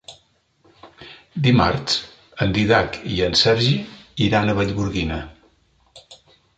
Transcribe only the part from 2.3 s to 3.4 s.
en Dídac i en